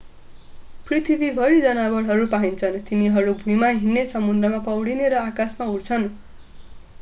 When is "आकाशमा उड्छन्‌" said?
5.23-6.09